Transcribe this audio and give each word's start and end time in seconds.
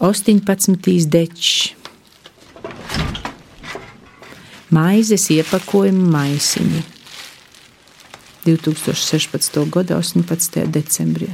18. 0.00 1.04
dečs, 1.12 1.74
maizes 4.72 5.26
iepakojuma 5.28 6.06
maisiņi. 6.14 6.80
2016. 8.46 9.58
gada 9.68 9.98
18. 10.00 10.64
decembrī. 10.72 11.28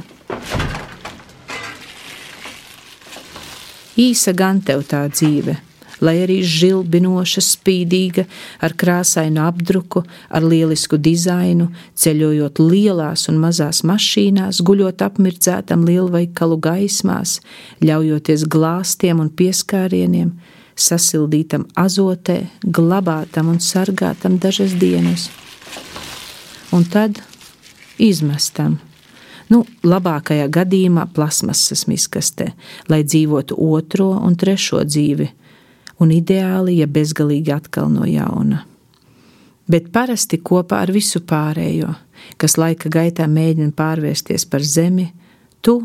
Īsa 3.95 4.35
gan 4.35 4.59
tev 4.59 4.83
tā 4.91 5.05
dzīve, 5.15 5.55
lai 6.01 6.15
arī 6.23 6.39
žilbinoša, 6.45 7.41
spīdīga, 7.43 8.25
ar 8.63 8.75
krāsainu 8.77 9.41
apdruku, 9.47 10.03
ar 10.29 10.45
lielisku 10.45 10.99
dizainu, 11.01 11.69
ceļojot 11.97 12.61
lielās 12.61 13.27
un 13.31 13.39
mazās 13.41 13.83
mašīnās, 13.87 14.61
guļot 14.65 15.03
apmirdzētam 15.05 15.85
lielveikalu 15.87 16.59
gaismās, 16.61 17.39
ļaujoties 17.83 18.45
glāstiem 18.49 19.23
un 19.23 19.31
pieskārieniem, 19.33 20.33
sasildītam 20.77 21.65
azotē, 21.77 22.43
glabātam 22.63 23.49
un 23.53 23.61
sargātam 23.63 24.37
dažas 24.41 24.77
dienas, 24.77 25.29
un 26.71 26.85
tad 26.85 27.23
izmestam. 27.97 28.77
Nu, 29.47 29.61
labākajā 29.87 30.49
gadījumā 30.51 31.05
plasmasas 31.15 31.85
miskastē, 31.87 32.49
lai 32.91 33.03
dzīvotu 33.07 33.55
otro 33.63 34.09
un 34.19 34.35
trešo 34.35 34.81
dzīvi, 34.83 35.29
un 36.03 36.11
ideāli, 36.13 36.77
ja 36.81 36.87
bezgalīgi 36.87 37.53
atkal 37.55 37.89
no 37.91 38.07
jauna. 38.07 38.63
Bet 39.67 39.89
parasti 39.91 40.39
kopā 40.39 40.83
ar 40.85 40.93
visu 40.95 41.19
pārējo, 41.27 41.91
kas 42.39 42.55
laika 42.59 42.89
gaitā 42.91 43.27
mēģina 43.27 43.73
pārvērsties 43.75 44.47
par 44.47 44.63
zemi, 44.63 45.09
tu 45.61 45.81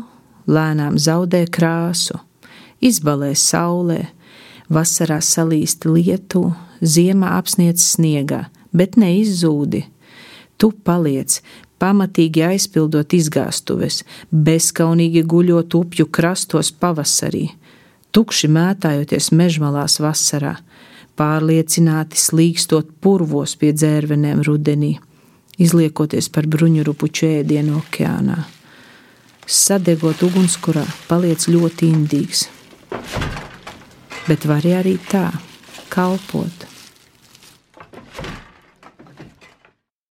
lēnām 0.47 0.95
zaudē 0.99 1.43
krāsu, 1.51 2.19
izbalē 2.79 3.33
saulē, 3.35 4.05
vasarā 4.71 5.19
salīsti 5.21 5.91
lietu, 5.91 6.45
ziemā 6.79 7.35
apsniedz 7.39 7.83
sniegā, 7.93 8.45
bet 8.71 8.95
neizzūdi. 8.99 9.83
Tu 10.57 10.69
paliec, 10.85 11.41
pamatīgi 11.81 12.45
aizpildot 12.47 13.15
izgāstuves, 13.17 14.03
bezskaunīgi 14.31 15.25
guļot 15.27 15.75
upju 15.75 16.07
krastos 16.07 16.71
pavasarī, 16.71 17.49
tukši 18.13 18.49
mētājoties 18.53 19.31
mežmalās 19.35 19.99
vasarā, 20.03 20.55
pārliecināti 21.19 22.17
slīkstot 22.17 22.89
purvos 23.01 23.55
pie 23.59 23.73
dzērvenēm 23.75 24.41
rudenī, 24.47 24.95
izliekoties 25.61 26.29
par 26.33 26.47
bruņurupuču 26.49 27.29
ēdienu 27.39 27.77
okeānā. 27.81 28.39
Sadegot 29.43 30.23
ugunskurā, 30.23 30.85
paliec 31.09 31.45
ļoti 31.51 31.89
indīgs. 31.91 32.47
Bet 34.23 34.45
var 34.47 34.63
arī 34.63 34.95
tā, 35.11 35.27
kalpot, 35.91 36.62